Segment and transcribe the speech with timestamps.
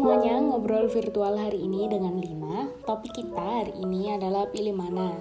[0.00, 2.72] semuanya, ngobrol virtual hari ini dengan Lina.
[2.88, 5.12] Topik kita hari ini adalah pilih mana.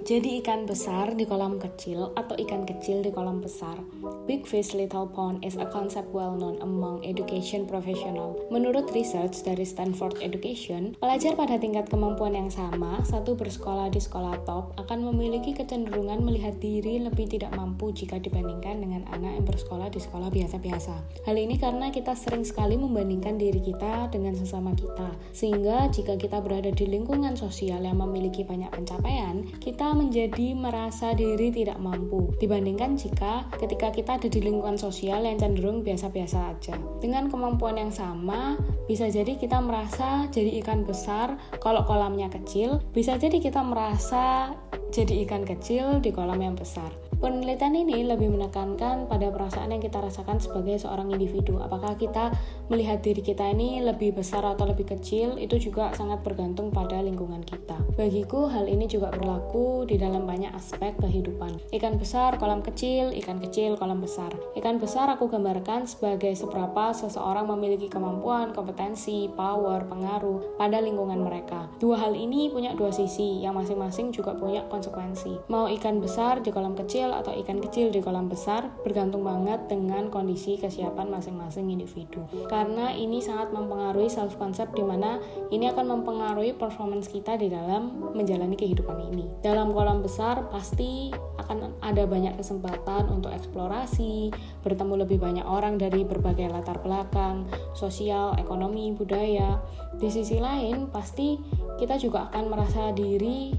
[0.00, 3.76] Jadi ikan besar di kolam kecil atau ikan kecil di kolam besar.
[4.24, 8.32] Big fish little pond is a concept well known among education professional.
[8.48, 14.40] Menurut research dari Stanford Education, pelajar pada tingkat kemampuan yang sama, satu bersekolah di sekolah
[14.48, 19.92] top, akan memiliki kecenderungan melihat diri lebih tidak mampu jika dibandingkan dengan anak yang bersekolah
[19.92, 21.28] di sekolah biasa-biasa.
[21.28, 25.12] Hal ini karena kita sering sekali membandingkan diri kita dengan sesama kita.
[25.36, 31.54] Sehingga jika kita berada di lingkungan sosial yang memiliki banyak pencapaian, kita menjadi merasa diri
[31.54, 36.74] tidak mampu dibandingkan jika ketika kita ada di lingkungan sosial yang cenderung biasa-biasa aja.
[36.98, 38.58] Dengan kemampuan yang sama,
[38.90, 44.52] bisa jadi kita merasa jadi ikan besar kalau kolamnya kecil, bisa jadi kita merasa
[44.90, 46.90] jadi ikan kecil di kolam yang besar.
[47.20, 49.29] Penelitian ini lebih menekankan pada
[49.70, 51.62] perasaan yang kita rasakan sebagai seorang individu.
[51.62, 52.34] Apakah kita
[52.66, 57.46] melihat diri kita ini lebih besar atau lebih kecil, itu juga sangat bergantung pada lingkungan
[57.46, 57.78] kita.
[57.94, 61.62] Bagiku, hal ini juga berlaku di dalam banyak aspek kehidupan.
[61.70, 64.34] Ikan besar, kolam kecil, ikan kecil, kolam besar.
[64.58, 71.70] Ikan besar aku gambarkan sebagai seberapa seseorang memiliki kemampuan, kompetensi, power, pengaruh pada lingkungan mereka.
[71.78, 75.46] Dua hal ini punya dua sisi, yang masing-masing juga punya konsekuensi.
[75.46, 80.08] Mau ikan besar di kolam kecil atau ikan kecil di kolam besar bergantung banget dengan
[80.08, 82.22] kondisi kesiapan masing-masing individu.
[82.46, 85.18] Karena ini sangat mempengaruhi self concept di mana
[85.50, 89.26] ini akan mempengaruhi performance kita di dalam menjalani kehidupan ini.
[89.42, 91.10] Dalam kolam besar pasti
[91.42, 94.30] akan ada banyak kesempatan untuk eksplorasi,
[94.62, 99.58] bertemu lebih banyak orang dari berbagai latar belakang, sosial, ekonomi, budaya.
[99.98, 101.36] Di sisi lain, pasti
[101.76, 103.50] kita juga akan merasa diri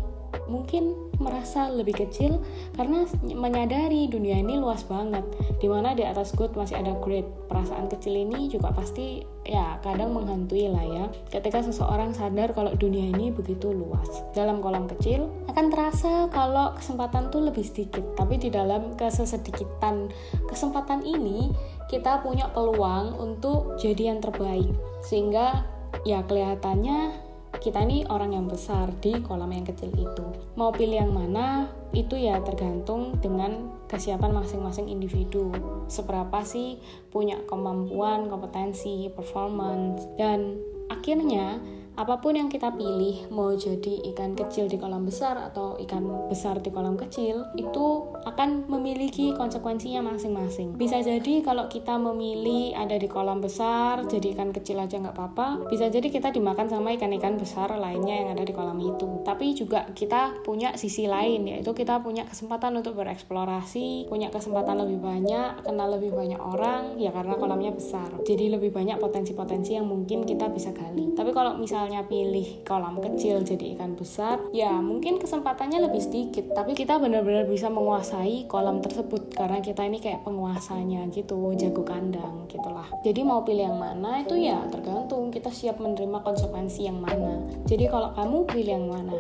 [0.48, 2.42] mungkin merasa lebih kecil
[2.74, 5.24] karena menyadari dunia ini luas banget.
[5.62, 7.24] Di mana di atas good masih ada great.
[7.48, 11.06] Perasaan kecil ini juga pasti ya kadang menghantui lah ya.
[11.30, 14.10] Ketika seseorang sadar kalau dunia ini begitu luas.
[14.34, 18.04] Dalam kolam kecil akan terasa kalau kesempatan tuh lebih sedikit.
[18.18, 20.10] Tapi di dalam kesesedikitan
[20.50, 21.54] kesempatan ini
[21.88, 24.72] kita punya peluang untuk jadi yang terbaik.
[25.06, 25.68] Sehingga
[26.08, 27.21] ya kelihatannya
[27.62, 30.26] kita ini orang yang besar di kolam yang kecil itu.
[30.58, 35.54] Mau pilih yang mana, itu ya tergantung dengan kesiapan masing-masing individu.
[35.86, 36.82] Seberapa sih
[37.14, 40.58] punya kemampuan, kompetensi, performance, dan
[40.92, 41.64] akhirnya
[42.00, 46.64] apa pun yang kita pilih mau jadi ikan kecil di kolam besar atau ikan besar
[46.64, 50.80] di kolam kecil itu akan memiliki konsekuensinya masing-masing.
[50.80, 55.68] Bisa jadi kalau kita memilih ada di kolam besar jadi ikan kecil aja nggak apa-apa
[55.68, 59.22] bisa jadi kita dimakan sama ikan-ikan besar lainnya yang ada di kolam itu.
[59.28, 65.04] Tapi juga kita punya sisi lain yaitu kita punya kesempatan untuk bereksplorasi punya kesempatan lebih
[65.04, 68.16] banyak kenal lebih banyak orang ya karena kolamnya besar.
[68.24, 73.02] Jadi lebih banyak potensi-potensi yang mungkin kita bisa gali tapi kalau misalnya misalnya pilih kolam
[73.04, 78.80] kecil jadi ikan besar, ya mungkin kesempatannya lebih sedikit, tapi kita benar-benar bisa menguasai kolam
[78.80, 82.86] tersebut karena kita ini kayak penguasanya gitu, jago kandang gitulah.
[83.02, 87.42] Jadi mau pilih yang mana itu ya tergantung kita siap menerima konsekuensi yang mana.
[87.68, 89.18] Jadi kalau kamu pilih yang mana,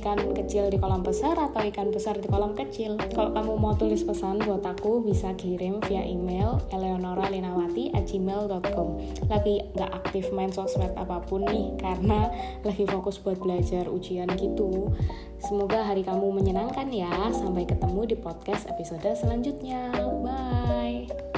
[0.00, 2.96] ikan kecil di kolam besar atau ikan besar di kolam kecil?
[3.12, 8.88] Kalau kamu mau tulis pesan buat aku bisa kirim via email eleonoralinawati@gmail.com.
[9.28, 12.30] Lagi nggak aktif main sosmed apa pun nih karena
[12.66, 14.92] lagi fokus buat belajar ujian gitu.
[15.38, 17.10] Semoga hari kamu menyenangkan ya.
[17.34, 19.92] Sampai ketemu di podcast episode selanjutnya.
[20.22, 21.37] Bye.